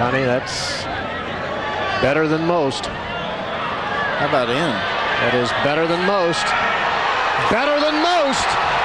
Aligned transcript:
Connie, 0.00 0.24
that's 0.24 0.84
better 2.00 2.26
than 2.26 2.46
most. 2.46 2.86
How 2.86 4.30
about 4.30 4.48
in? 4.48 4.56
That 4.56 5.34
is 5.36 5.52
better 5.60 5.86
than 5.86 6.00
most. 6.08 6.40
Better 7.52 7.76
than 7.76 8.00
most! 8.00 8.79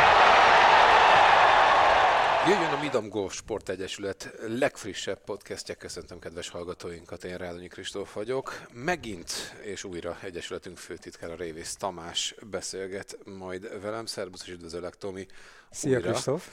Jöjjön 2.48 2.74
a 2.74 2.80
Midam 2.82 3.10
Golf 3.10 3.34
Sport 3.34 3.70
Egyesület 3.70 4.34
legfrissebb 4.48 5.24
podcastja. 5.24 5.76
Köszöntöm 5.76 6.20
kedves 6.20 6.50
hallgatóinkat, 6.50 7.24
én 7.24 7.38
Rádonyi 7.38 7.68
Kristóf 7.68 8.14
vagyok. 8.14 8.62
Megint 8.74 9.32
és 9.62 9.84
újra 9.84 10.18
Egyesületünk 10.22 10.78
főtitkára 10.78 11.36
Révész 11.36 11.76
Tamás 11.76 12.36
beszélget 12.50 13.18
majd 13.26 13.82
velem. 13.82 14.06
Szerbusz 14.06 14.42
és 14.42 14.54
üdvözöllek, 14.54 14.96
Tomi. 14.96 15.26
Szia 15.70 16.00
Kristóf! 16.00 16.48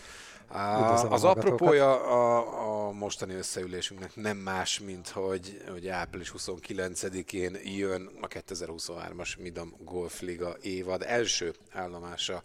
Az 1.09 1.25
apropója 1.25 2.01
a, 2.01 2.87
a 2.87 2.93
mostani 2.93 3.35
összeülésünknek 3.35 4.17
nem 4.17 4.37
más, 4.37 4.81
mint 4.81 5.09
hogy, 5.09 5.63
hogy 5.69 5.89
április 5.89 6.33
29-én 6.39 7.59
jön 7.63 8.11
a 8.21 8.29
2023-as 8.29 9.39
Midam 9.39 9.75
Golf 9.79 10.21
Liga 10.21 10.57
évad 10.61 11.03
első 11.07 11.55
állomása 11.71 12.43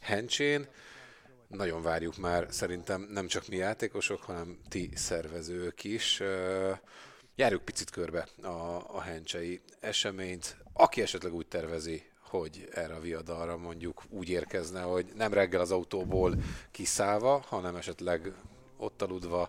Hencsén. 0.00 0.68
Nagyon 1.48 1.82
várjuk 1.82 2.16
már 2.16 2.46
szerintem 2.50 3.08
nem 3.10 3.26
csak 3.26 3.48
mi 3.48 3.56
játékosok, 3.56 4.22
hanem 4.22 4.58
ti 4.68 4.90
szervezők 4.94 5.84
is. 5.84 6.22
Járjuk 7.34 7.64
picit 7.64 7.90
körbe 7.90 8.28
a, 8.42 8.82
a 8.96 9.00
hencsei 9.00 9.60
eseményt. 9.80 10.56
Aki 10.72 11.02
esetleg 11.02 11.34
úgy 11.34 11.46
tervezi, 11.46 12.02
hogy 12.20 12.68
erre 12.72 12.94
a 12.94 13.00
viadalra 13.00 13.56
mondjuk 13.56 14.02
úgy 14.08 14.28
érkezne, 14.28 14.80
hogy 14.80 15.12
nem 15.14 15.32
reggel 15.32 15.60
az 15.60 15.70
autóból 15.70 16.34
kiszállva, 16.70 17.44
hanem 17.46 17.76
esetleg 17.76 18.32
ott 18.76 19.02
aludva, 19.02 19.48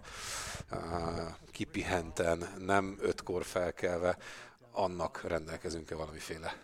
kipihenten, 1.51 2.53
nem 2.57 2.97
ötkor 2.99 3.45
felkelve, 3.45 4.17
annak 4.71 5.21
rendelkezünk-e 5.21 5.95
valamiféle 5.95 6.55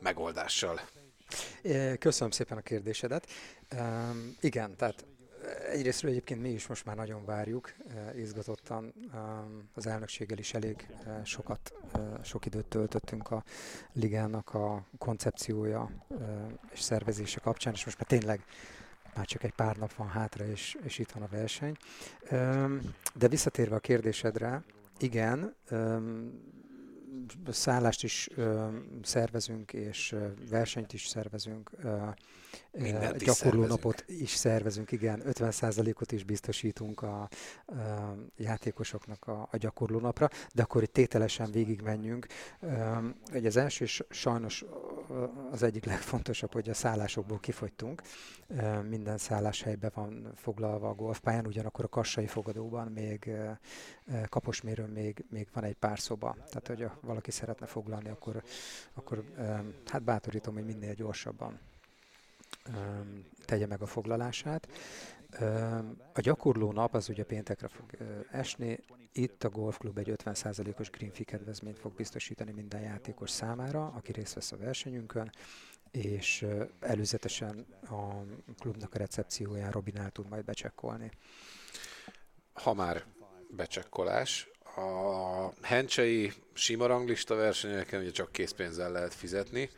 megoldással? 0.00 0.80
Köszönöm 1.98 2.30
szépen 2.30 2.58
a 2.58 2.60
kérdésedet. 2.60 3.26
Igen, 4.40 4.76
tehát 4.76 5.06
egyrésztről 5.70 6.10
egyébként 6.10 6.40
mi 6.40 6.48
is 6.48 6.66
most 6.66 6.84
már 6.84 6.96
nagyon 6.96 7.24
várjuk, 7.24 7.74
izgatottan. 8.16 8.94
Az 9.74 9.86
elnökséggel 9.86 10.38
is 10.38 10.54
elég 10.54 10.88
sokat, 11.24 11.72
sok 12.22 12.46
időt 12.46 12.66
töltöttünk 12.66 13.30
a 13.30 13.44
ligának 13.92 14.54
a 14.54 14.86
koncepciója 14.98 15.90
és 16.72 16.80
szervezése 16.80 17.40
kapcsán, 17.40 17.72
és 17.72 17.84
most 17.84 17.98
már 17.98 18.08
tényleg 18.08 18.44
már 19.14 19.26
csak 19.26 19.42
egy 19.42 19.52
pár 19.52 19.76
nap 19.76 19.94
van 19.94 20.08
hátra, 20.08 20.44
és, 20.46 20.76
és 20.82 20.98
itt 20.98 21.10
van 21.10 21.22
a 21.22 21.28
verseny. 21.30 21.76
De 23.14 23.28
visszatérve 23.28 23.74
a 23.76 23.80
kérdésedre, 23.80 24.62
igen, 24.98 25.54
szállást 27.46 28.04
is 28.04 28.28
szervezünk, 29.02 29.72
és 29.72 30.14
versenyt 30.50 30.92
is 30.92 31.06
szervezünk 31.06 31.70
Mindent 32.72 33.24
gyakorló 33.24 33.64
napot 33.66 34.04
is 34.06 34.30
szervezünk, 34.30 34.92
igen, 34.92 35.22
50%-ot 35.24 36.12
is 36.12 36.24
biztosítunk 36.24 37.02
a, 37.02 37.20
a 37.20 37.28
játékosoknak 38.36 39.26
a, 39.26 39.48
a 39.50 39.56
gyakorló 39.56 39.98
napra, 39.98 40.28
de 40.54 40.62
akkor 40.62 40.82
itt 40.82 40.92
tételesen 40.92 41.50
végigmenjünk. 41.50 42.26
Ugye 43.32 43.48
az 43.48 43.56
első, 43.56 43.84
és 43.84 44.04
sajnos 44.10 44.64
az 45.50 45.62
egyik 45.62 45.84
legfontosabb, 45.84 46.52
hogy 46.52 46.68
a 46.68 46.74
szállásokból 46.74 47.38
kifogytunk. 47.38 48.02
Minden 48.88 49.18
szálláshelyben 49.18 49.90
van 49.94 50.32
foglalva 50.34 50.88
a 50.88 50.94
golfpályán, 50.94 51.46
ugyanakkor 51.46 51.84
a 51.84 51.88
kassai 51.88 52.26
fogadóban 52.26 52.86
még 52.86 53.30
kaposmérőn 54.28 54.88
még, 54.88 55.24
még 55.30 55.48
van 55.52 55.64
egy 55.64 55.76
pár 55.76 55.98
szoba. 55.98 56.36
Tehát, 56.48 56.66
hogy 56.66 56.90
valaki 57.00 57.30
szeretne 57.30 57.66
foglalni, 57.66 58.08
akkor, 58.08 58.42
akkor 58.94 59.24
hát 59.86 60.02
bátorítom, 60.02 60.54
hogy 60.54 60.64
minél 60.64 60.94
gyorsabban 60.94 61.60
tegye 63.44 63.66
meg 63.66 63.82
a 63.82 63.86
foglalását. 63.86 64.68
A 66.12 66.20
gyakorló 66.20 66.72
nap 66.72 66.94
az 66.94 67.08
ugye 67.08 67.24
péntekre 67.24 67.68
fog 67.68 67.90
esni. 68.30 68.78
Itt 69.12 69.44
a 69.44 69.48
golfklub 69.48 69.98
egy 69.98 70.12
50%-os 70.24 70.90
green 70.90 71.12
fee 71.12 71.24
kedvezményt 71.24 71.78
fog 71.78 71.94
biztosítani 71.94 72.52
minden 72.52 72.80
játékos 72.80 73.30
számára, 73.30 73.86
aki 73.86 74.12
részt 74.12 74.34
vesz 74.34 74.52
a 74.52 74.56
versenyünkön, 74.56 75.32
és 75.90 76.46
előzetesen 76.80 77.66
a 77.90 78.22
klubnak 78.58 78.94
a 78.94 78.98
recepcióján 78.98 79.70
Robinál 79.70 80.10
tud 80.10 80.28
majd 80.28 80.44
becsekkolni. 80.44 81.10
Ha 82.52 82.74
már 82.74 83.04
becsekkolás, 83.50 84.48
a 84.76 85.52
hencsei 85.62 86.32
sima 86.52 86.86
ranglista 86.86 87.34
versenyeken 87.34 88.00
ugye 88.00 88.10
csak 88.10 88.32
készpénzzel 88.32 88.92
lehet 88.92 89.14
fizetni, 89.14 89.70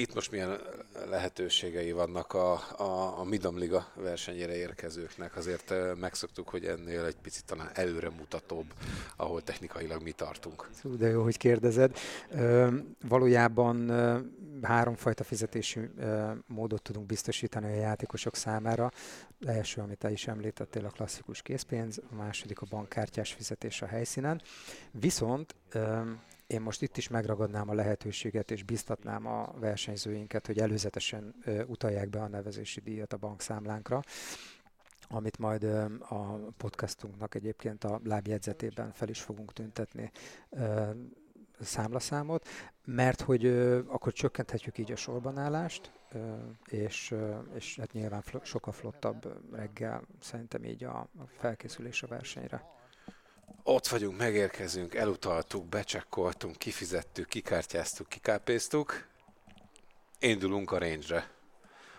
itt 0.00 0.14
most 0.14 0.30
milyen 0.30 0.60
lehetőségei 1.08 1.92
vannak 1.92 2.32
a, 2.32 2.52
a, 2.76 3.18
a 3.18 3.24
Midam 3.24 3.58
Liga 3.58 3.92
versenyére 3.94 4.56
érkezőknek? 4.56 5.36
Azért 5.36 5.74
megszoktuk, 6.00 6.48
hogy 6.48 6.64
ennél 6.64 7.04
egy 7.04 7.16
picit 7.16 7.44
talán 7.44 7.70
előremutatóbb, 7.74 8.74
ahol 9.16 9.42
technikailag 9.42 10.02
mi 10.02 10.10
tartunk. 10.10 10.68
De 10.98 11.08
jó, 11.08 11.22
hogy 11.22 11.36
kérdezed. 11.36 11.98
Valójában 13.08 13.90
háromfajta 14.62 15.24
fizetési 15.24 15.80
módot 16.46 16.82
tudunk 16.82 17.06
biztosítani 17.06 17.66
a 17.66 17.80
játékosok 17.80 18.36
számára. 18.36 18.90
Az 19.40 19.46
első, 19.46 19.80
amit 19.80 19.98
te 19.98 20.10
is 20.10 20.26
említettél, 20.26 20.84
a 20.84 20.90
klasszikus 20.90 21.42
készpénz, 21.42 22.00
a 22.10 22.14
második 22.14 22.60
a 22.60 22.66
bankkártyás 22.70 23.32
fizetés 23.32 23.82
a 23.82 23.86
helyszínen. 23.86 24.42
Viszont 24.90 25.54
én 26.48 26.60
most 26.60 26.82
itt 26.82 26.96
is 26.96 27.08
megragadnám 27.08 27.68
a 27.68 27.74
lehetőséget, 27.74 28.50
és 28.50 28.62
biztatnám 28.62 29.26
a 29.26 29.52
versenyzőinket, 29.58 30.46
hogy 30.46 30.58
előzetesen 30.58 31.34
utalják 31.66 32.08
be 32.08 32.20
a 32.20 32.28
nevezési 32.28 32.80
díjat 32.80 33.12
a 33.12 33.16
bankszámlánkra, 33.16 34.02
amit 35.08 35.38
majd 35.38 35.64
a 36.08 36.38
podcastunknak 36.56 37.34
egyébként 37.34 37.84
a 37.84 38.00
lábjegyzetében 38.04 38.92
fel 38.92 39.08
is 39.08 39.20
fogunk 39.20 39.52
tüntetni 39.52 40.10
számlaszámot, 41.60 42.48
mert 42.84 43.20
hogy 43.20 43.46
akkor 43.86 44.12
csökkenthetjük 44.12 44.78
így 44.78 44.92
a 44.92 44.96
sorbanállást, 44.96 45.92
és, 46.66 47.14
és 47.54 47.78
hát 47.78 47.92
nyilván 47.92 48.22
sokkal 48.42 48.72
flottabb 48.72 49.52
reggel 49.52 50.02
szerintem 50.20 50.64
így 50.64 50.84
a 50.84 51.08
felkészülés 51.36 52.02
a 52.02 52.06
versenyre 52.06 52.77
ott 53.62 53.86
vagyunk, 53.86 54.18
megérkezünk, 54.18 54.94
elutaltuk, 54.94 55.66
becsekkoltunk, 55.66 56.56
kifizettük, 56.56 57.28
kikártyáztuk, 57.28 58.08
kikápéztuk, 58.08 59.06
indulunk 60.18 60.72
a 60.72 60.78
range-re. 60.78 61.30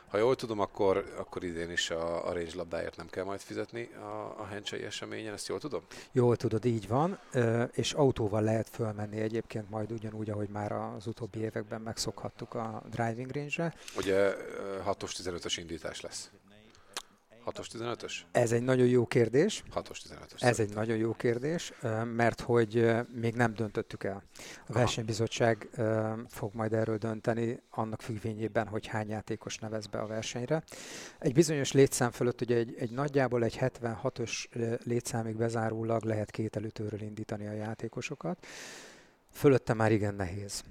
Ha 0.09 0.17
jól 0.17 0.35
tudom, 0.35 0.59
akkor, 0.59 1.13
akkor 1.17 1.43
idén 1.43 1.71
is 1.71 1.89
a, 1.89 2.27
a 2.27 2.33
range 2.33 2.55
labdáért 2.55 2.95
nem 2.97 3.07
kell 3.09 3.23
majd 3.23 3.39
fizetni 3.39 3.89
a, 3.93 4.35
a 4.39 4.45
hencsei 4.45 4.83
eseményen, 4.83 5.33
ezt 5.33 5.47
jól 5.47 5.59
tudom? 5.59 5.81
Jól 6.11 6.35
tudod, 6.35 6.65
így 6.65 6.87
van, 6.87 7.19
és 7.71 7.93
autóval 7.93 8.41
lehet 8.41 8.69
fölmenni 8.69 9.19
egyébként 9.19 9.69
majd 9.69 9.91
ugyanúgy, 9.91 10.29
ahogy 10.29 10.49
már 10.49 10.71
az 10.71 11.07
utóbbi 11.07 11.39
években 11.39 11.81
megszokhattuk 11.81 12.53
a 12.53 12.83
driving 12.91 13.31
range-re. 13.31 13.73
Ugye 13.97 14.35
6-os 14.85 15.11
15-ös 15.23 15.55
indítás 15.57 16.01
lesz. 16.01 16.29
6-os 17.51 17.67
15-ös? 17.73 18.13
Ez 18.31 18.51
egy 18.51 18.63
nagyon 18.63 18.87
jó 18.87 19.05
kérdés. 19.05 19.63
6-os 19.75 19.99
15-ös. 20.09 20.43
Ez 20.43 20.59
egy 20.59 20.73
nagyon 20.73 20.97
jó 20.97 21.13
kérdés, 21.13 21.73
mert 22.15 22.41
hogy 22.41 22.91
még 23.13 23.35
nem 23.35 23.53
döntöttük 23.53 24.03
el. 24.03 24.23
A 24.67 24.73
versenybizottság 24.73 25.69
fog 26.27 26.53
majd 26.53 26.73
erről 26.73 26.97
dönteni, 26.97 27.61
annak 27.69 28.01
függvényében, 28.01 28.67
hogy 28.67 28.87
hány 28.87 29.09
játékos 29.09 29.57
nevez 29.57 29.87
be 29.87 29.99
a 29.99 30.07
versenyre. 30.07 30.63
Egy 31.19 31.33
bizonyos 31.33 31.71
létszám 31.71 32.11
fölött 32.11 32.41
ugye 32.41 32.55
egy, 32.55 32.75
egy 32.77 32.91
nagyjából 32.91 33.43
egy 33.43 33.57
76-os 33.61 34.45
létszámig 34.83 35.35
bezárólag 35.35 36.03
lehet 36.03 36.31
két 36.31 36.55
előtőről 36.55 37.01
indítani 37.01 37.47
a 37.47 37.53
játékosokat. 37.53 38.45
Fölötte 39.31 39.73
már 39.73 39.91
igen 39.91 40.15
nehéz. 40.15 40.63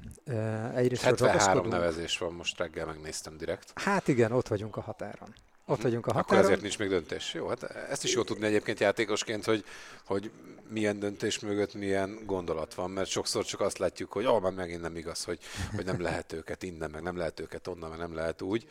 Egyrészt 0.75 1.03
73 1.03 1.69
nevezés 1.69 2.19
van, 2.19 2.33
most 2.33 2.59
reggel 2.59 2.87
megnéztem 2.87 3.37
direkt. 3.37 3.73
Hát 3.75 4.09
igen, 4.09 4.33
ott 4.33 4.49
vagyunk 4.49 4.77
a 4.77 4.81
határon. 4.81 5.35
Ott 5.69 5.83
vagyunk 5.83 6.07
a 6.07 6.13
határon. 6.13 6.39
Akkor 6.39 6.45
ezért 6.45 6.61
nincs 6.63 6.79
még 6.79 6.89
döntés. 6.89 7.35
Jó, 7.35 7.49
hát 7.49 7.63
ezt 7.63 8.05
is 8.05 8.15
jó 8.15 8.23
tudni 8.23 8.47
egyébként 8.47 8.81
játékosként, 8.81 9.45
hogy, 9.45 9.65
hogy 10.05 10.31
milyen 10.71 10.99
döntés 10.99 11.39
mögött 11.39 11.75
milyen 11.75 12.19
gondolat 12.27 12.75
van, 12.75 12.91
mert 12.91 13.09
sokszor 13.09 13.45
csak 13.45 13.61
azt 13.61 13.79
látjuk, 13.79 14.13
hogy 14.13 14.27
oh, 14.27 14.43
már 14.43 14.53
megint 14.53 14.81
nem 14.81 14.97
igaz, 14.97 15.25
hogy, 15.25 15.39
hogy 15.77 15.85
nem 15.85 16.01
lehet 16.01 16.33
őket 16.33 16.63
innen, 16.63 16.91
meg 16.91 17.03
nem 17.03 17.17
lehet 17.17 17.41
őket 17.41 17.67
onnan, 17.67 17.91
meg 17.91 17.99
nem 17.99 18.15
lehet 18.15 18.43
úgy. 18.43 18.67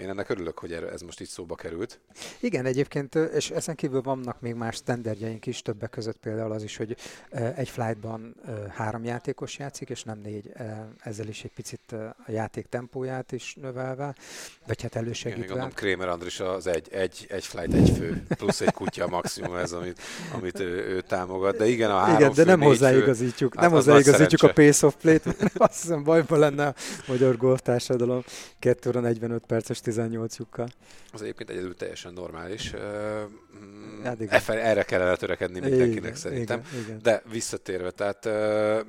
Én 0.00 0.08
ennek 0.08 0.28
örülök, 0.28 0.58
hogy 0.58 0.72
ez 0.72 1.00
most 1.00 1.20
itt 1.20 1.28
szóba 1.28 1.54
került. 1.54 2.00
Igen, 2.40 2.66
egyébként, 2.66 3.14
és 3.14 3.50
ezen 3.50 3.74
kívül 3.74 4.00
vannak 4.00 4.40
még 4.40 4.54
más 4.54 4.76
standardjaink 4.76 5.46
is, 5.46 5.62
többek 5.62 5.90
között 5.90 6.16
például 6.16 6.52
az 6.52 6.62
is, 6.62 6.76
hogy 6.76 6.96
egy 7.54 7.68
flightban 7.68 8.36
három 8.74 9.04
játékos 9.04 9.58
játszik, 9.58 9.90
és 9.90 10.02
nem 10.02 10.18
négy, 10.18 10.52
ezzel 10.98 11.28
is 11.28 11.44
egy 11.44 11.52
picit 11.52 11.92
a 12.26 12.30
játék 12.30 12.66
tempóját 12.66 13.32
is 13.32 13.54
növelve, 13.60 14.14
vagy 14.66 14.82
hát 14.82 14.96
elősegítve. 14.96 15.44
Igen, 15.44 15.56
gondolom, 15.56 15.74
Kramer 15.74 16.07
mert 16.08 16.20
Andris 16.20 16.40
az 16.40 16.66
egy, 16.66 16.88
egy, 16.90 17.26
egy 17.28 17.44
flight, 17.44 17.74
egy 17.74 17.90
fő, 17.96 18.22
plusz 18.28 18.60
egy 18.60 18.72
kutya 18.72 19.06
maximum 19.08 19.54
ez, 19.54 19.72
amit, 19.72 20.00
amit 20.34 20.60
ő, 20.60 20.86
ő 20.88 21.00
támogat. 21.00 21.56
De 21.56 21.66
igen, 21.66 21.90
a 21.90 21.98
három 21.98 22.14
Igen, 22.14 22.28
de 22.28 22.42
fő, 22.42 22.44
nem 22.44 22.58
négy 22.58 22.68
hozzáigazítjuk, 22.68 23.52
fő, 23.52 23.60
nem 23.60 23.70
hát 23.70 23.78
hozzáigazítjuk 23.78 24.42
a 24.42 24.52
pace 24.52 24.86
of 24.86 24.94
play-t, 25.00 25.26
azt 25.54 25.80
hiszem 25.82 26.02
bajban 26.02 26.38
lenne 26.38 26.66
a 26.66 26.74
magyar 27.06 27.36
golf 27.36 27.60
társadalom 27.60 28.24
2 28.58 28.88
óra 28.88 29.00
45 29.00 29.42
perces 29.46 29.80
18 29.80 30.36
lyukkal. 30.36 30.68
Az 31.12 31.22
egyébként 31.22 31.50
egyedül 31.50 31.74
teljesen 31.74 32.12
normális. 32.12 32.74
Mm, 32.74 34.02
Hát 34.04 34.20
igen. 34.20 34.40
e 34.46 34.52
Erre 34.52 34.82
kellene 34.82 35.16
törekedni 35.16 35.60
mindenkinek 35.60 36.04
Igen, 36.04 36.14
szerintem. 36.14 36.62
Igen, 36.72 36.84
igen. 36.84 36.98
De 37.02 37.22
visszatérve, 37.30 37.90
tehát 37.90 38.24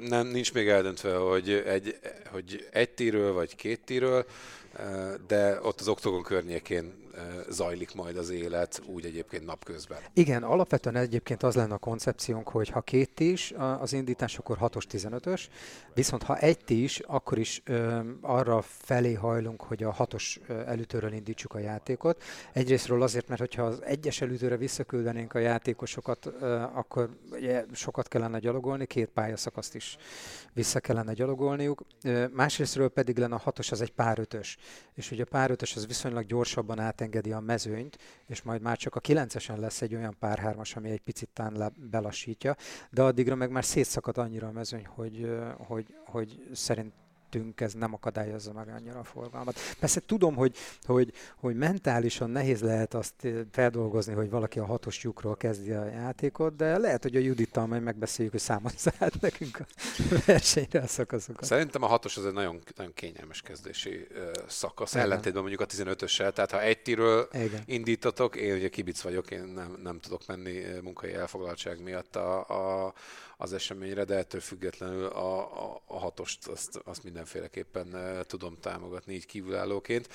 nem, 0.09 0.27
nincs 0.27 0.53
még 0.53 0.67
eldöntve, 0.67 1.15
hogy 1.15 1.63
egy, 1.67 1.99
hogy 2.31 2.67
egy 2.71 2.89
tíről 2.89 3.33
vagy 3.33 3.55
két 3.55 3.79
tíről, 3.85 4.25
de 5.27 5.59
ott 5.61 5.79
az 5.79 5.87
oktogon 5.87 6.23
környékén 6.23 6.93
zajlik 7.49 7.93
majd 7.93 8.17
az 8.17 8.29
élet, 8.29 8.81
úgy 8.85 9.05
egyébként 9.05 9.45
napközben. 9.45 9.97
Igen, 10.13 10.43
alapvetően 10.43 10.95
egyébként 10.95 11.43
az 11.43 11.55
lenne 11.55 11.73
a 11.73 11.77
koncepciónk, 11.77 12.49
hogy 12.49 12.69
ha 12.69 12.81
két 12.81 13.19
is 13.19 13.53
az 13.79 13.93
indítás, 13.93 14.37
akkor 14.37 14.57
6-os 14.61 14.83
15-ös, 14.91 15.41
viszont 15.93 16.23
ha 16.23 16.37
egy 16.37 16.57
is, 16.71 16.99
akkor 16.99 17.37
is 17.37 17.63
arra 18.21 18.61
felé 18.61 19.13
hajlunk, 19.13 19.61
hogy 19.61 19.83
a 19.83 19.95
6-os 19.95 20.37
előtőről 20.67 21.13
indítsuk 21.13 21.53
a 21.53 21.59
játékot. 21.59 22.23
Egyrésztről 22.53 23.01
azért, 23.01 23.27
mert 23.27 23.39
hogyha 23.39 23.63
az 23.63 23.83
egyes 23.83 24.21
előtőre 24.21 24.57
visszaküldenénk 24.57 25.33
a 25.33 25.39
játékosokat, 25.39 26.25
akkor 26.73 27.09
sokat 27.73 28.07
kellene 28.07 28.39
gyalogolni, 28.39 28.85
két 28.85 29.09
pályaszakaszt 29.09 29.75
is 29.75 29.97
vissza 30.53 30.79
kellene 30.79 31.13
gyalogolniuk. 31.13 31.83
Másrésztről 32.31 32.89
pedig 32.89 33.17
lenne 33.17 33.35
a 33.35 33.51
6-os, 33.51 33.71
az 33.71 33.81
egy 33.81 33.91
pár 33.91 34.19
ötös, 34.19 34.57
és 34.93 35.11
ugye 35.11 35.23
a 35.23 35.29
pár 35.29 35.51
ötös 35.51 35.75
az 35.75 35.87
viszonylag 35.87 36.25
gyorsabban 36.25 36.79
átengedi 37.09 37.31
a 37.31 37.39
mezőnyt, 37.39 37.97
és 38.25 38.41
majd 38.41 38.61
már 38.61 38.77
csak 38.77 38.95
a 38.95 38.99
9-esen 38.99 39.59
lesz 39.59 39.81
egy 39.81 39.95
olyan 39.95 40.15
párhármas, 40.19 40.75
ami 40.75 40.89
egy 40.89 41.01
picit 41.01 41.29
tán 41.33 41.73
belassítja, 41.75 42.55
de 42.89 43.01
addigra 43.01 43.35
meg 43.35 43.51
már 43.51 43.65
szétszakad 43.65 44.17
annyira 44.17 44.47
a 44.47 44.51
mezőny, 44.51 44.85
hogy, 44.85 45.29
hogy, 45.57 45.95
hogy 46.05 46.47
szerintünk 47.31 47.61
ez 47.61 47.73
nem 47.73 47.93
akadályozza 47.93 48.53
meg 48.53 48.67
annyira 48.67 48.99
a 48.99 49.03
forgalmat. 49.03 49.59
Persze 49.79 50.01
tudom, 50.05 50.35
hogy, 50.35 50.55
hogy, 50.83 51.13
hogy 51.35 51.55
mentálisan 51.55 52.29
nehéz 52.29 52.61
lehet 52.61 52.93
azt 52.93 53.13
ö, 53.21 53.41
feldolgozni, 53.51 54.13
hogy 54.13 54.29
valaki 54.29 54.59
a 54.59 54.65
hatos 54.65 55.03
lyukról 55.03 55.37
kezdi 55.37 55.71
a 55.71 55.85
játékot, 55.85 56.55
de 56.55 56.77
lehet, 56.77 57.03
hogy 57.03 57.15
a 57.15 57.19
Judittal 57.19 57.67
majd 57.67 57.83
megbeszéljük, 57.83 58.33
hogy 58.33 58.41
számolja 58.41 58.77
át 58.99 59.21
nekünk 59.21 59.59
a 59.59 59.65
versenyre 60.25 60.79
a 60.79 60.87
szakaszokat. 60.87 61.45
Szerintem 61.45 61.83
a 61.83 61.87
hatos 61.87 62.17
az 62.17 62.25
egy 62.25 62.33
nagyon, 62.33 62.61
nagyon 62.75 62.93
kényelmes 62.93 63.41
kezdési 63.41 64.07
szakasz, 64.47 64.91
Igen. 64.91 65.03
ellentétben 65.03 65.41
mondjuk 65.41 65.61
a 65.61 65.65
15-össel, 65.65 66.33
tehát 66.33 66.51
ha 66.51 66.61
egy 66.61 66.81
tíről 66.81 67.27
Igen. 67.33 67.61
indítatok, 67.65 68.35
én 68.35 68.55
ugye 68.55 68.69
kibic 68.69 69.01
vagyok, 69.01 69.31
én 69.31 69.43
nem, 69.43 69.77
nem 69.83 69.99
tudok 69.99 70.27
menni 70.27 70.63
munkai 70.83 71.13
elfoglaltság 71.13 71.83
miatt 71.83 72.15
a, 72.15 72.47
a, 72.85 72.93
az 73.41 73.53
eseményre, 73.53 74.03
de 74.03 74.15
ettől 74.15 74.41
függetlenül 74.41 75.05
a, 75.05 75.39
a, 75.63 75.81
a 75.85 75.99
hatost 75.99 76.47
azt, 76.47 76.79
azt 76.83 77.03
mindenféleképpen 77.19 77.95
tudom 78.27 78.57
támogatni 78.59 79.13
így 79.13 79.25
kívülállóként. 79.25 80.09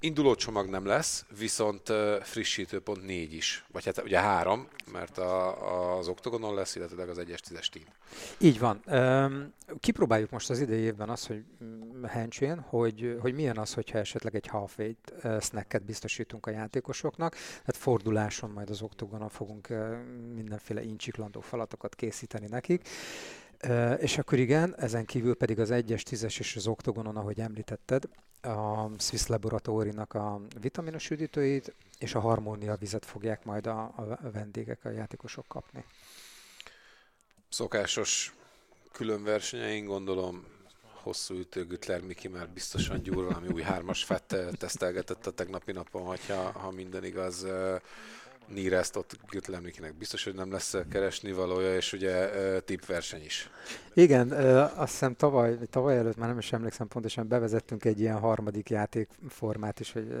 Induló 0.00 0.34
csomag 0.34 0.68
nem 0.68 0.86
lesz, 0.86 1.24
viszont 1.38 1.92
frissítőpont 2.22 3.04
négy 3.06 3.32
is, 3.32 3.64
vagy 3.72 3.84
hát 3.84 4.02
ugye 4.02 4.20
három, 4.20 4.68
mert 4.92 5.18
a, 5.18 5.96
az 5.98 6.08
oktogonon 6.08 6.54
lesz, 6.54 6.74
illetve 6.74 7.02
az 7.02 7.18
egyes 7.18 7.40
tízes 7.40 7.68
team. 7.68 7.84
Így 8.38 8.58
van. 8.58 8.82
Kipróbáljuk 9.80 10.30
most 10.30 10.50
az 10.50 10.60
idei 10.60 10.80
évben 10.80 11.08
azt, 11.08 11.26
hogy 11.26 11.44
mm, 11.64 12.04
hencsén, 12.04 12.60
hogy, 12.60 13.16
hogy 13.20 13.34
milyen 13.34 13.58
az, 13.58 13.74
hogyha 13.74 13.98
esetleg 13.98 14.34
egy 14.34 14.46
half 14.46 14.78
weight 14.78 15.12
uh, 15.24 15.40
snacket 15.40 15.84
biztosítunk 15.84 16.46
a 16.46 16.50
játékosoknak. 16.50 17.32
Tehát 17.34 17.76
forduláson 17.76 18.50
majd 18.50 18.70
az 18.70 18.82
oktogonon 18.82 19.28
fogunk 19.28 19.68
mindenféle 20.34 20.82
incsiklandó 20.82 21.40
falatokat 21.40 21.94
készíteni 21.94 22.46
nekik. 22.46 22.88
És 23.98 24.18
akkor 24.18 24.38
igen, 24.38 24.74
ezen 24.78 25.04
kívül 25.04 25.34
pedig 25.34 25.58
az 25.58 25.68
1-es, 25.72 26.02
10-es 26.10 26.38
és 26.38 26.56
az 26.56 26.66
oktogonon, 26.66 27.16
ahogy 27.16 27.40
említetted, 27.40 28.04
a 28.42 28.88
Swiss 28.98 29.26
Laboratórinak 29.26 30.14
a 30.14 30.40
vitaminos 30.60 31.10
üdítőit 31.10 31.74
és 31.98 32.14
a 32.14 32.20
harmónia 32.20 32.76
vizet 32.76 33.06
fogják 33.06 33.44
majd 33.44 33.66
a, 33.66 33.80
a 33.82 34.30
vendégek, 34.32 34.84
a 34.84 34.90
játékosok 34.90 35.48
kapni. 35.48 35.84
Szokásos 37.48 38.34
külön 38.92 39.24
versenyeink, 39.24 39.86
gondolom 39.86 40.46
hosszú 41.02 41.34
ütő 41.34 41.66
Gütler 41.66 42.00
Miki 42.00 42.28
már 42.28 42.48
biztosan 42.48 43.02
gyúr 43.02 43.24
valami 43.24 43.48
új 43.48 43.62
hármas 43.62 44.04
fett 44.04 44.36
tesztelgetett 44.58 45.26
a 45.26 45.30
tegnapi 45.30 45.72
napon, 45.72 46.02
hogyha 46.02 46.50
ha 46.50 46.70
minden 46.70 47.04
igaz. 47.04 47.46
Nírezt 48.48 48.96
ott 48.96 49.18
Gütler 49.30 49.60
Mikinek 49.60 49.94
biztos, 49.94 50.24
hogy 50.24 50.34
nem 50.34 50.52
lesz 50.52 50.76
keresni 50.90 51.32
valója, 51.32 51.76
és 51.76 51.92
ugye 51.92 52.30
tippverseny 52.60 53.24
is. 53.24 53.50
Igen, 53.94 54.30
ö, 54.30 54.58
azt 54.58 54.90
hiszem 54.90 55.14
tavaly, 55.14 55.58
tavaly 55.70 55.96
előtt, 55.96 56.16
már 56.16 56.28
nem 56.28 56.38
is 56.38 56.52
emlékszem 56.52 56.88
pontosan, 56.88 57.28
bevezettünk 57.28 57.84
egy 57.84 58.00
ilyen 58.00 58.18
harmadik 58.18 58.70
játékformát 58.70 59.80
is, 59.80 59.92
hogy, 59.92 60.16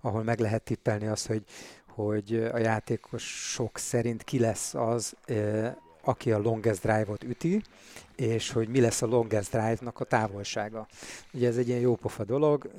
ahol 0.00 0.22
meg 0.22 0.38
lehet 0.38 0.62
tippelni 0.62 1.06
azt, 1.06 1.26
hogy, 1.26 1.42
hogy 1.86 2.34
a 2.52 2.58
játékosok 2.58 3.78
szerint 3.78 4.22
ki 4.22 4.38
lesz 4.38 4.74
az, 4.74 5.16
aki 6.02 6.32
a 6.32 6.38
longest 6.38 6.82
drive-ot 6.82 7.24
üti, 7.24 7.62
és 8.16 8.50
hogy 8.50 8.68
mi 8.68 8.80
lesz 8.80 9.02
a 9.02 9.06
longest 9.06 9.50
drive-nak 9.50 10.00
a 10.00 10.04
távolsága. 10.04 10.86
Ugye 11.32 11.48
ez 11.48 11.56
egy 11.56 11.68
ilyen 11.68 11.80
jópofa 11.80 12.24
dolog, 12.24 12.70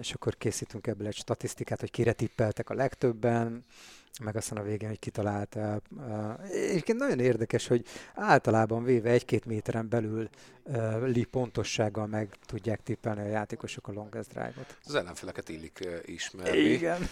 és 0.00 0.12
akkor 0.12 0.36
készítünk 0.36 0.86
ebből 0.86 1.06
egy 1.06 1.14
statisztikát, 1.14 1.80
hogy 1.80 1.90
kire 1.90 2.12
tippeltek 2.12 2.70
a 2.70 2.74
legtöbben, 2.74 3.64
meg 4.24 4.36
aztán 4.36 4.58
a 4.58 4.62
végén, 4.62 4.88
hogy 4.88 4.98
kitalált. 4.98 5.58
Egyébként 6.50 6.98
nagyon 6.98 7.18
érdekes, 7.18 7.66
hogy 7.66 7.84
általában 8.14 8.84
véve 8.84 9.10
egy-két 9.10 9.44
méteren 9.44 9.88
belül 9.88 10.28
li 11.04 11.24
pontossággal 11.24 12.06
meg 12.06 12.36
tudják 12.46 12.82
tippelni 12.82 13.20
a 13.20 13.26
játékosok 13.26 13.88
a 13.88 13.92
longest 13.92 14.28
drive-ot. 14.28 14.76
Az 14.84 14.94
ellenfeleket 14.94 15.48
illik 15.48 15.88
ismerni. 16.04 16.58
Igen. 16.58 17.08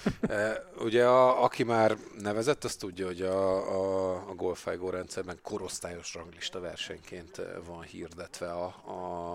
Ugye 0.78 1.06
a, 1.06 1.44
aki 1.44 1.62
már 1.62 1.96
nevezett, 2.18 2.64
az 2.64 2.74
tudja, 2.74 3.06
hogy 3.06 3.22
a, 3.22 3.56
a, 3.74 4.12
a 4.28 4.34
Golfájgó 4.34 4.90
rendszerben 4.90 5.38
korosztályos 5.42 6.14
ranglista 6.14 6.60
versenyként 6.60 7.40
van 7.70 7.82
hirdetve 7.82 8.52
a, 8.52 8.64
a, 8.66 9.32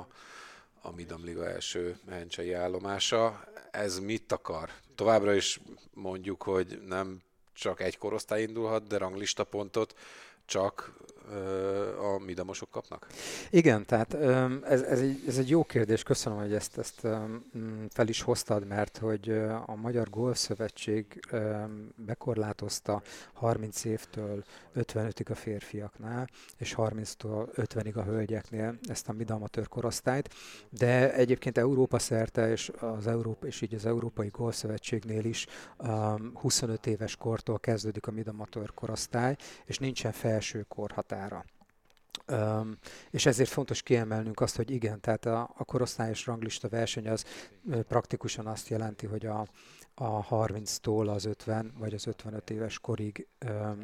a 0.82 0.92
Midam 0.92 1.24
Liga 1.24 1.50
első 1.50 2.00
mencsei 2.06 2.54
állomása. 2.54 3.44
Ez 3.72 4.00
mit 4.00 4.32
akar? 4.32 4.70
Továbbra 4.96 5.34
is 5.34 5.60
mondjuk, 5.94 6.44
hogy 6.44 6.82
nem 6.86 7.22
csak 7.54 7.82
egy 7.82 7.98
korosztály 7.98 8.42
indulhat, 8.42 8.88
de 8.88 8.98
ranglista 8.98 9.44
pontot 9.44 9.96
csak 10.46 10.94
a 12.00 12.24
midamosok 12.24 12.70
kapnak? 12.70 13.08
Igen, 13.50 13.86
tehát 13.86 14.14
ez, 14.64 14.82
ez, 14.82 15.00
egy, 15.00 15.24
ez 15.28 15.38
egy 15.38 15.50
jó 15.50 15.64
kérdés, 15.64 16.04
köszönöm, 16.04 16.40
hogy 16.40 16.54
ezt, 16.54 16.78
ezt 16.78 17.08
fel 17.90 18.08
is 18.08 18.22
hoztad, 18.22 18.68
mert 18.68 18.98
hogy 18.98 19.30
a 19.66 19.76
Magyar 19.76 20.10
Golfszövetség 20.10 21.20
bekorlátozta 21.96 23.02
30 23.34 23.84
évtől 23.84 24.44
55-ig 24.76 25.32
a 25.32 25.36
férfiaknál, 25.36 26.30
és 26.58 26.76
30-tól 26.78 27.48
50-ig 27.56 27.96
a 27.96 28.04
hölgyeknél 28.04 28.78
ezt 28.88 29.10
a 29.10 29.14
midamatőr 29.14 29.68
korosztályt, 29.68 30.34
de 30.70 31.14
egyébként 31.14 31.58
Európa 31.58 32.00
szerte, 32.00 32.52
és, 32.52 32.72
az 32.80 33.08
Európa, 33.08 33.48
és 33.48 33.62
így 33.62 33.74
az 33.74 33.86
Európai 33.86 34.28
Golfszövetségnél 34.28 35.26
is 35.26 35.48
25 36.34 36.88
éves 36.88 37.16
kortól 37.16 37.60
kezdődik 37.60 38.08
a 38.08 38.12
midamatőr 38.12 38.74
korosztály, 38.74 39.36
és 39.66 39.78
nincsen 39.78 40.12
felső 40.12 40.66
korhatára. 41.16 41.46
Um, 42.28 42.78
és 43.12 43.26
ezért 43.26 43.50
fontos 43.50 43.82
kiemelnünk 43.82 44.40
azt, 44.42 44.56
hogy 44.56 44.72
igen, 44.72 45.00
tehát 45.00 45.26
a, 45.26 45.50
a 45.58 45.64
korosztályos 45.64 46.26
ranglista 46.26 46.70
verseny 46.70 47.08
az 47.10 47.26
ö, 47.70 47.82
praktikusan 47.82 48.48
azt 48.48 48.68
jelenti, 48.68 49.06
hogy 49.06 49.26
a, 49.26 49.48
a 49.94 50.28
30-tól 50.28 51.14
az 51.14 51.26
50 51.26 51.74
vagy 51.78 51.94
az 51.94 52.08
55 52.08 52.50
éves 52.50 52.80
korig 52.80 53.28
um, 53.50 53.84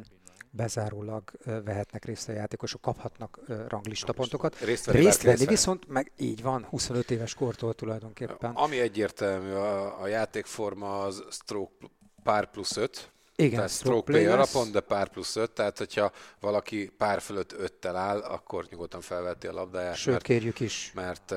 bezárólag 0.50 1.30
ö, 1.44 1.62
vehetnek 1.62 2.04
részt 2.04 2.28
a 2.28 2.32
játékosok, 2.32 2.80
kaphatnak 2.80 3.38
ö, 3.46 3.64
ranglistapontokat. 3.68 4.58
Részt 4.58 4.84
venni, 4.84 4.98
részt 4.98 5.22
venni 5.22 5.46
viszont 5.46 5.88
meg 5.88 6.12
így 6.16 6.42
van, 6.42 6.64
25 6.64 7.10
éves 7.10 7.34
kortól 7.34 7.74
tulajdonképpen. 7.74 8.50
Ami 8.54 8.80
egyértelmű, 8.80 9.52
a, 9.52 10.02
a 10.02 10.06
játékforma 10.06 11.00
az 11.00 11.24
stroke 11.30 11.86
pár 12.22 12.50
plusz 12.50 12.76
5, 12.76 13.12
igen, 13.42 13.56
tehát 13.56 13.70
stroke 13.70 14.12
play 14.12 14.26
alapon, 14.26 14.72
de 14.72 14.80
pár 14.80 15.08
plusz 15.08 15.36
5, 15.36 15.50
tehát 15.50 15.78
hogyha 15.78 16.12
valaki 16.40 16.92
pár 16.98 17.20
fölött 17.20 17.54
5-tel 17.58 17.94
áll, 17.94 18.20
akkor 18.20 18.66
nyugodtan 18.70 19.00
felveti 19.00 19.46
a 19.46 19.52
labdáját. 19.52 19.96
Sőt, 19.96 20.12
mert, 20.12 20.24
kérjük 20.24 20.60
is. 20.60 20.92
Mert, 20.94 21.30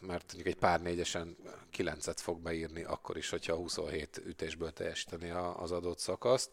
mert 0.00 0.24
mondjuk 0.26 0.46
egy 0.46 0.56
pár 0.56 0.82
négyesen 0.82 1.36
9-et 1.76 2.16
fog 2.16 2.40
beírni, 2.40 2.82
akkor 2.84 3.16
is, 3.16 3.30
hogyha 3.30 3.54
27 3.54 4.22
ütésből 4.26 4.72
teljesíteni 4.72 5.30
az 5.56 5.72
adott 5.72 5.98
szakaszt. 5.98 6.50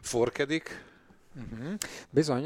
Forkedik, 0.00 0.84
Uh-huh. 1.36 1.74
Bizony, 2.10 2.44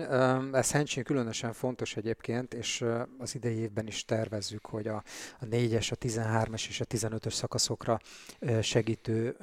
ez 0.52 0.70
Hencsén 0.70 1.04
különösen 1.04 1.52
fontos 1.52 1.96
egyébként, 1.96 2.54
és 2.54 2.84
az 3.18 3.34
idei 3.34 3.56
évben 3.56 3.86
is 3.86 4.04
tervezzük, 4.04 4.66
hogy 4.66 4.88
a, 4.88 5.02
a 5.40 5.44
4-es, 5.44 5.92
a 5.92 5.96
13-es 5.96 6.68
és 6.68 6.80
a 6.80 6.84
15-ös 6.84 7.32
szakaszokra 7.32 8.00
segítő 8.60 9.36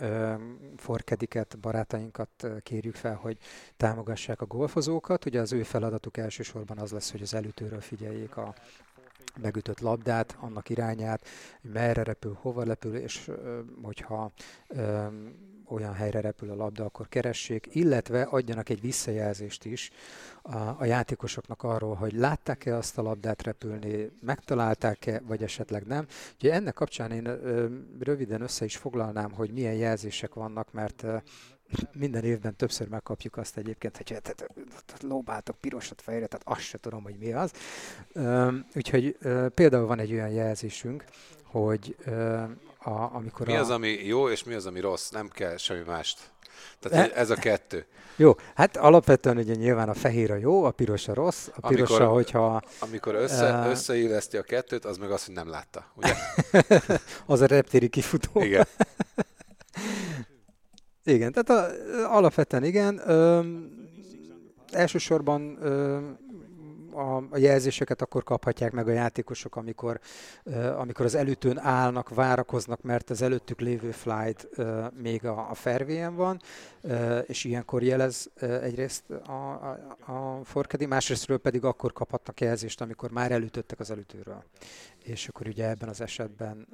forkediket, 0.77 1.59
barátainkat 1.59 2.47
kérjük 2.63 2.95
fel, 2.95 3.15
hogy 3.15 3.37
támogassák 3.77 4.41
a 4.41 4.45
golfozókat. 4.45 5.25
Ugye 5.25 5.39
az 5.39 5.53
ő 5.53 5.63
feladatuk 5.63 6.17
elsősorban 6.17 6.77
az 6.77 6.91
lesz, 6.91 7.11
hogy 7.11 7.21
az 7.21 7.33
előtőről 7.33 7.81
figyeljék 7.81 8.37
a, 8.37 8.53
megütött 9.41 9.79
labdát, 9.79 10.35
annak 10.39 10.69
irányát, 10.69 11.27
merre 11.61 12.03
repül, 12.03 12.37
hova 12.41 12.63
repül, 12.63 12.95
és 12.95 13.31
hogyha 13.81 14.31
olyan 15.73 15.93
helyre 15.93 16.21
repül 16.21 16.49
a 16.49 16.55
labda, 16.55 16.85
akkor 16.85 17.09
keressék, 17.09 17.67
illetve 17.71 18.21
adjanak 18.21 18.69
egy 18.69 18.81
visszajelzést 18.81 19.65
is 19.65 19.91
a, 20.41 20.57
a 20.57 20.85
játékosoknak 20.85 21.63
arról, 21.63 21.95
hogy 21.95 22.13
látták-e 22.13 22.75
azt 22.75 22.97
a 22.97 23.01
labdát 23.01 23.43
repülni, 23.43 24.11
megtalálták-e, 24.21 25.21
vagy 25.27 25.43
esetleg 25.43 25.83
nem. 25.83 26.05
Ugye 26.35 26.53
ennek 26.53 26.73
kapcsán 26.73 27.11
én 27.11 27.25
ö, 27.25 27.67
röviden 27.99 28.41
össze 28.41 28.65
is 28.65 28.77
foglalnám, 28.77 29.31
hogy 29.31 29.51
milyen 29.51 29.73
jelzések 29.73 30.33
vannak, 30.33 30.71
mert 30.71 31.03
ö, 31.03 31.17
minden 31.93 32.23
évben 32.23 32.55
többször 32.55 32.87
megkapjuk 32.87 33.37
azt 33.37 33.57
egyébként, 33.57 33.97
hogy 33.97 34.11
hát, 34.11 34.45
lóbáltak 35.01 35.57
pirosat 35.59 36.01
fejre, 36.01 36.25
tehát 36.25 36.47
azt 36.47 36.67
se 36.67 36.77
tudom, 36.77 37.03
hogy 37.03 37.15
mi 37.17 37.33
az. 37.33 37.51
Úgyhogy 38.75 39.17
például 39.53 39.85
van 39.85 39.99
egy 39.99 40.11
olyan 40.11 40.29
jelzésünk, 40.29 41.05
hogy 41.43 41.95
a, 42.83 43.09
amikor 43.13 43.47
Mi 43.47 43.55
a... 43.55 43.59
az, 43.59 43.69
ami 43.69 43.87
jó, 43.87 44.29
és 44.29 44.43
mi 44.43 44.53
az, 44.53 44.65
ami 44.65 44.79
rossz? 44.79 45.09
Nem 45.09 45.27
kell 45.27 45.57
semmi 45.57 45.83
mást. 45.85 46.19
Tehát 46.79 47.11
e... 47.11 47.19
ez 47.19 47.29
a 47.29 47.35
kettő. 47.35 47.85
Jó, 48.15 48.35
hát 48.55 48.77
alapvetően 48.77 49.37
ugye 49.37 49.53
nyilván 49.53 49.89
a 49.89 49.93
fehér 49.93 50.31
a 50.31 50.35
jó, 50.35 50.63
a 50.63 50.71
piros 50.71 51.07
a 51.07 51.13
rossz. 51.13 51.47
A 51.55 51.67
piros 51.67 51.89
amikor, 51.89 52.01
a, 52.01 52.11
hogyha... 52.11 52.61
Amikor 52.79 53.15
össze, 53.15 53.59
uh, 53.59 53.69
összeilleszti 53.69 54.37
a 54.37 54.41
kettőt, 54.41 54.85
az 54.85 54.97
meg 54.97 55.11
azt, 55.11 55.25
hogy 55.25 55.35
nem 55.35 55.49
látta, 55.49 55.85
ugye? 55.95 56.13
az 57.25 57.41
a 57.41 57.45
reptéri 57.45 57.87
kifutó. 57.87 58.41
Igen. 58.41 58.67
igen, 61.03 61.31
tehát 61.31 61.49
a, 61.49 62.15
alapvetően 62.15 62.63
igen. 62.63 63.09
Ö, 63.09 63.41
elsősorban 64.71 65.57
ö, 65.61 65.99
a, 66.93 67.17
a 67.29 67.37
jelzéseket 67.37 68.01
akkor 68.01 68.23
kaphatják 68.23 68.71
meg 68.71 68.87
a 68.87 68.91
játékosok, 68.91 69.55
amikor, 69.55 69.99
amikor 70.77 71.05
az 71.05 71.15
előtőn 71.15 71.59
állnak, 71.59 72.09
várakoznak, 72.09 72.81
mert 72.81 73.09
az 73.09 73.21
előttük 73.21 73.59
lévő 73.59 73.91
flight 73.91 74.47
még 75.01 75.25
a, 75.25 75.49
a 75.49 75.53
fervén 75.53 76.15
van, 76.15 76.41
és 77.25 77.43
ilyenkor 77.43 77.83
jelez 77.83 78.29
egyrészt 78.39 79.09
a, 79.09 79.31
a, 79.31 79.97
a 80.11 80.43
forkedi, 80.43 80.85
másrésztről 80.85 81.37
pedig 81.37 81.63
akkor 81.63 81.93
kaphatnak 81.93 82.41
jelzést, 82.41 82.81
amikor 82.81 83.11
már 83.11 83.31
elütöttek 83.31 83.79
az 83.79 83.91
előtőről. 83.91 84.43
És 85.03 85.27
akkor 85.27 85.47
ugye 85.47 85.69
ebben 85.69 85.89
az 85.89 86.01
esetben 86.01 86.67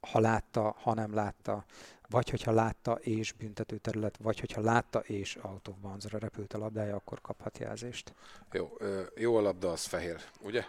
ha 0.00 0.20
látta, 0.20 0.74
ha 0.82 0.94
nem 0.94 1.14
látta, 1.14 1.64
vagy 2.08 2.30
hogyha 2.30 2.52
látta 2.52 2.92
és 2.92 3.32
büntető 3.32 3.76
terület, 3.76 4.16
vagy 4.22 4.40
hogyha 4.40 4.60
látta 4.60 4.98
és 4.98 5.38
out 5.42 5.68
of 5.68 5.74
bounds-ra 5.80 6.18
repült 6.18 6.52
a 6.52 6.58
labdája, 6.58 6.96
akkor 6.96 7.20
kaphat 7.20 7.58
jelzést. 7.58 8.14
Jó, 8.52 8.68
jó 9.16 9.36
a 9.36 9.40
labda, 9.40 9.70
az 9.70 9.84
fehér, 9.84 10.16
ugye? 10.40 10.64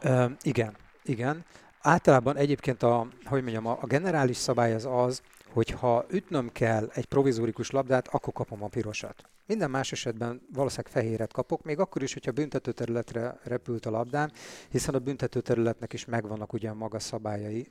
Ö, 0.00 0.26
igen, 0.42 0.76
igen. 1.02 1.44
Általában 1.80 2.36
egyébként 2.36 2.82
a, 2.82 3.08
hogy 3.24 3.42
mondjam, 3.42 3.66
a, 3.66 3.78
a 3.80 3.86
generális 3.86 4.36
szabály 4.36 4.74
az 4.74 4.84
az, 4.84 5.22
hogy 5.52 5.70
ha 5.70 6.04
ütnöm 6.10 6.52
kell 6.52 6.90
egy 6.94 7.04
provizórikus 7.04 7.70
labdát, 7.70 8.08
akkor 8.08 8.32
kapom 8.32 8.62
a 8.62 8.68
pirosat. 8.68 9.28
Minden 9.46 9.70
más 9.70 9.92
esetben 9.92 10.42
valószínűleg 10.52 10.92
fehéret 10.92 11.32
kapok, 11.32 11.62
még 11.62 11.78
akkor 11.78 12.02
is, 12.02 12.12
hogyha 12.12 12.32
büntető 12.32 12.72
területre 12.72 13.38
repült 13.42 13.86
a 13.86 13.90
labdám, 13.90 14.30
hiszen 14.70 14.94
a 14.94 14.98
büntető 14.98 15.40
területnek 15.40 15.92
is 15.92 16.04
megvannak 16.04 16.52
ugyan 16.52 16.76
maga 16.76 16.98
szabályai. 16.98 17.70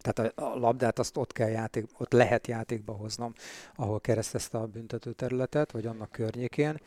Tehát 0.00 0.38
a, 0.38 0.58
labdát 0.58 0.98
azt 0.98 1.16
ott, 1.16 1.32
kell 1.32 1.48
játék, 1.48 1.86
ott 1.98 2.12
lehet 2.12 2.46
játékba 2.46 2.92
hoznom, 2.92 3.32
ahol 3.74 4.00
keresztezte 4.00 4.58
a 4.58 4.66
büntető 4.66 5.12
területet, 5.12 5.70
vagy 5.70 5.86
annak 5.86 6.10
környékén. 6.10 6.80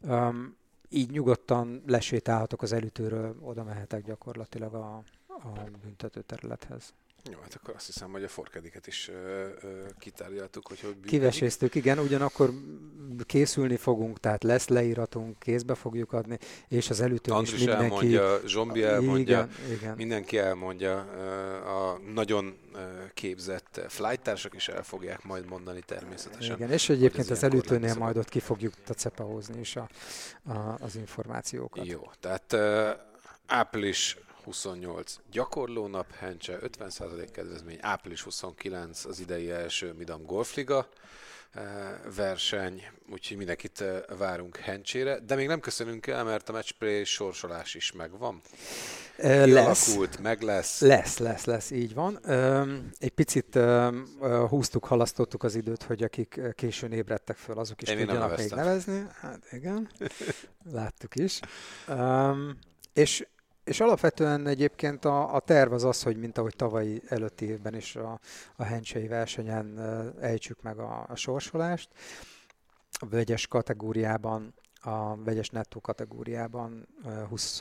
Um, 0.00 0.56
így 0.88 1.10
nyugodtan 1.10 1.82
lesétálhatok 1.86 2.62
az 2.62 2.72
elütőről, 2.72 3.36
oda 3.40 3.64
mehetek 3.64 4.04
gyakorlatilag 4.04 4.74
a, 4.74 5.02
a 5.26 5.48
büntető 5.82 6.20
területhez. 6.20 6.92
Jó, 7.30 7.38
hát 7.42 7.54
akkor 7.54 7.74
azt 7.74 7.86
hiszem, 7.86 8.10
hogy 8.10 8.22
a 8.22 8.28
forkediket 8.28 8.86
is 8.86 9.08
ö, 9.08 9.46
ö, 9.62 9.84
kitárgyaltuk, 9.98 10.66
hogy 10.66 10.80
hogy 10.80 10.96
Kiveséztük, 11.06 11.74
igen, 11.74 11.98
ugyanakkor 11.98 12.50
készülni 13.26 13.76
fogunk, 13.76 14.20
tehát 14.20 14.42
lesz 14.42 14.68
leíratunk, 14.68 15.38
kézbe 15.38 15.74
fogjuk 15.74 16.12
adni, 16.12 16.38
és 16.68 16.90
az 16.90 17.00
előtől 17.00 17.42
is 17.42 17.50
mindenki... 17.50 17.82
elmondja, 17.82 18.40
Zsombi 18.46 18.82
elmondja, 18.82 19.48
igen, 19.64 19.76
igen. 19.76 19.96
mindenki 19.96 20.38
elmondja, 20.38 20.98
a 21.62 21.98
nagyon 22.14 22.58
képzett 23.14 23.80
flighttársak 23.88 24.54
is 24.54 24.68
el 24.68 24.82
fogják 24.82 25.24
majd 25.24 25.46
mondani 25.48 25.80
természetesen. 25.86 26.56
Igen, 26.56 26.70
és 26.70 26.88
egyébként 26.88 27.30
az 27.30 27.42
előtőnél 27.42 27.94
majd 27.94 28.16
ott 28.16 28.28
ki 28.28 28.40
fogjuk 28.40 28.74
tacepahozni 28.84 29.60
is 29.60 29.76
a, 29.76 29.88
a, 30.44 30.76
az 30.80 30.96
információkat. 30.96 31.86
Jó, 31.86 32.10
tehát 32.20 32.56
április 33.46 34.18
28 34.44 35.16
gyakorlónap, 35.30 36.12
Hencse 36.12 36.58
50% 36.78 37.28
kedvezmény, 37.32 37.78
április 37.80 38.22
29 38.22 39.04
az 39.04 39.20
idei 39.20 39.50
első 39.50 39.92
Midam 39.92 40.24
Golfliga 40.24 40.88
eh, 41.52 41.62
verseny, 42.16 42.82
úgyhogy 43.10 43.36
mindenkit 43.36 43.80
eh, 43.80 44.00
várunk 44.18 44.56
Hencsére, 44.56 45.18
de 45.18 45.34
még 45.34 45.46
nem 45.46 45.60
köszönünk 45.60 46.06
el, 46.06 46.24
mert 46.24 46.48
a 46.48 46.52
matchplay 46.52 47.04
sorsolás 47.04 47.74
is 47.74 47.92
megvan. 47.92 48.40
Lesz. 49.16 49.98
meg 50.20 50.42
lesz. 50.42 50.80
Lesz, 50.80 51.18
lesz, 51.18 51.44
lesz, 51.44 51.70
így 51.70 51.94
van. 51.94 52.18
Egy 52.98 53.10
picit 53.14 53.58
húztuk, 54.48 54.84
halasztottuk 54.84 55.42
az 55.42 55.54
időt, 55.54 55.82
hogy 55.82 56.02
akik 56.02 56.40
későn 56.54 56.92
ébredtek 56.92 57.36
föl, 57.36 57.58
azok 57.58 57.82
is 57.82 57.88
Én 57.88 57.98
tudjanak 57.98 58.36
még 58.36 58.50
nevezni. 58.50 59.06
Hát 59.20 59.46
igen, 59.50 59.90
láttuk 60.72 61.14
is. 61.14 61.40
És 62.92 63.26
és 63.64 63.80
alapvetően 63.80 64.46
egyébként 64.46 65.04
a, 65.04 65.34
a 65.34 65.40
terv 65.40 65.72
az 65.72 65.84
az, 65.84 66.02
hogy 66.02 66.16
mint 66.16 66.38
ahogy 66.38 66.56
tavalyi 66.56 67.02
előtti 67.08 67.44
évben 67.44 67.74
is 67.74 67.96
a, 67.96 68.20
a 68.56 68.62
hencsei 68.62 69.06
versenyen 69.06 69.78
ejtsük 70.20 70.62
meg 70.62 70.78
a, 70.78 71.04
a 71.08 71.14
sorsolást. 71.14 71.88
A 72.92 73.06
vegyes 73.06 73.46
kategóriában, 73.46 74.54
a 74.80 75.16
vegyes 75.16 75.48
nettó 75.48 75.80
kategóriában 75.80 76.88
20 77.28 77.60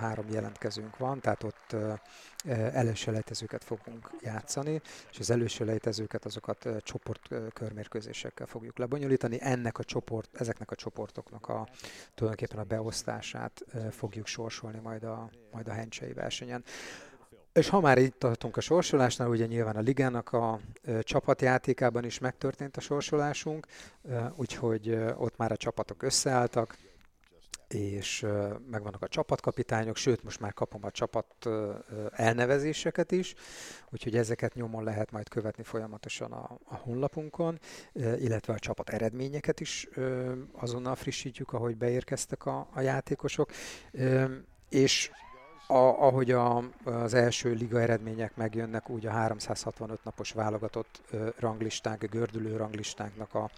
három 0.00 0.28
jelentkezőnk 0.28 0.96
van, 0.96 1.20
tehát 1.20 1.42
ott 1.42 1.76
előselejtezőket 2.72 3.64
fogunk 3.64 4.10
játszani, 4.20 4.80
és 5.10 5.18
az 5.18 5.30
előselejtezőket 5.30 6.24
azokat 6.24 6.68
csoport 6.82 7.28
körmérkőzésekkel 7.52 8.46
fogjuk 8.46 8.78
lebonyolítani. 8.78 9.38
Ennek 9.40 9.78
a 9.78 9.84
csoport, 9.84 10.40
ezeknek 10.40 10.70
a 10.70 10.74
csoportoknak 10.74 11.48
a 11.48 11.68
tulajdonképpen 12.14 12.62
a 12.64 12.68
beosztását 12.68 13.64
fogjuk 13.90 14.26
sorsolni 14.26 14.78
majd 14.78 15.04
a, 15.04 15.30
majd 15.50 15.68
a 15.68 15.72
hencsei 15.72 16.12
versenyen. 16.12 16.64
És 17.52 17.68
ha 17.68 17.80
már 17.80 17.98
itt 17.98 18.18
tartunk 18.18 18.56
a 18.56 18.60
sorsolásnál, 18.60 19.28
ugye 19.28 19.46
nyilván 19.46 19.76
a 19.76 19.80
ligának 19.80 20.32
a 20.32 20.60
ö, 20.82 21.02
csapatjátékában 21.02 22.04
is 22.04 22.18
megtörtént 22.18 22.76
a 22.76 22.80
sorsolásunk, 22.80 23.66
ö, 24.02 24.24
úgyhogy 24.36 24.88
ö, 24.88 25.14
ott 25.14 25.36
már 25.36 25.52
a 25.52 25.56
csapatok 25.56 26.02
összeálltak, 26.02 26.76
és 27.74 28.26
megvannak 28.70 29.02
a 29.02 29.08
csapatkapitányok, 29.08 29.96
sőt, 29.96 30.22
most 30.22 30.40
már 30.40 30.54
kapom 30.54 30.84
a 30.84 30.90
csapat 30.90 31.48
elnevezéseket 32.10 33.12
is, 33.12 33.34
úgyhogy 33.90 34.16
ezeket 34.16 34.54
nyomon 34.54 34.84
lehet 34.84 35.10
majd 35.10 35.28
követni 35.28 35.62
folyamatosan 35.62 36.32
a, 36.32 36.58
a 36.64 36.74
honlapunkon, 36.74 37.58
illetve 37.94 38.52
a 38.52 38.58
csapat 38.58 38.90
eredményeket 38.90 39.60
is 39.60 39.88
azonnal 40.52 40.94
frissítjük, 40.94 41.52
ahogy 41.52 41.76
beérkeztek 41.76 42.46
a, 42.46 42.68
a 42.74 42.80
játékosok, 42.80 43.50
és 44.68 45.10
a, 45.70 45.76
ahogy 45.76 46.30
a, 46.30 46.62
az 46.84 47.14
első 47.14 47.52
liga 47.52 47.80
eredmények 47.80 48.36
megjönnek, 48.36 48.90
úgy 48.90 49.06
a 49.06 49.10
365 49.10 50.04
napos 50.04 50.32
válogatott 50.32 51.02
ranglistánk, 51.38 52.04
gördülő 52.04 52.56
ranglistánknak 52.56 53.34
a 53.34 53.50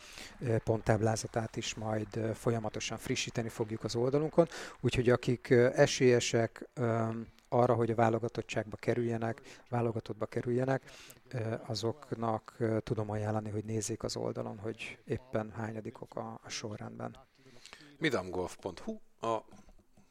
ponttáblázatát 0.64 1.56
is 1.56 1.74
majd 1.74 2.34
folyamatosan 2.34 2.98
frissíteni 2.98 3.48
fogjuk 3.48 3.84
az 3.84 3.96
oldalunkon, 3.96 4.48
úgyhogy 4.80 5.08
akik 5.08 5.50
esélyesek 5.74 6.68
arra, 7.48 7.74
hogy 7.74 7.90
a 7.90 7.94
válogatottságba 7.94 8.76
kerüljenek, 8.76 9.40
válogatottba 9.68 10.26
kerüljenek, 10.26 10.90
azoknak 11.66 12.56
tudom 12.82 13.10
ajánlani, 13.10 13.50
hogy 13.50 13.64
nézzék 13.64 14.02
az 14.02 14.16
oldalon, 14.16 14.58
hogy 14.58 14.98
éppen 15.04 15.52
hányadikok 15.56 16.16
a, 16.16 16.40
a 16.42 16.48
sorrendben. 16.48 17.16
midamgolf.hu 17.98 18.98
a 19.20 19.44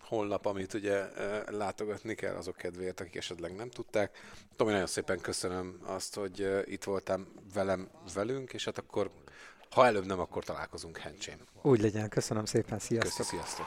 honlap, 0.09 0.45
amit 0.45 0.73
ugye 0.73 1.05
látogatni 1.49 2.15
kell 2.15 2.35
azok 2.35 2.55
kedvéért, 2.55 2.99
akik 2.99 3.15
esetleg 3.15 3.55
nem 3.55 3.69
tudták. 3.69 4.17
Tomi, 4.55 4.71
nagyon 4.71 4.87
szépen 4.87 5.19
köszönöm 5.19 5.79
azt, 5.83 6.15
hogy 6.15 6.63
itt 6.65 6.83
voltam 6.83 7.27
velem, 7.53 7.89
velünk, 8.13 8.53
és 8.53 8.65
hát 8.65 8.77
akkor 8.77 9.11
Ha 9.71 9.85
előbb 9.85 10.05
nem, 10.05 10.19
akkor 10.19 10.43
találkozunk 10.43 10.97
hencsém. 10.97 11.37
Úgy 11.61 11.81
legyen, 11.81 12.09
köszönöm 12.09 12.45
szépen, 12.45 12.79
sziasztok! 12.79 13.17
Köszi, 13.17 13.29
sziasztok! 13.29 13.65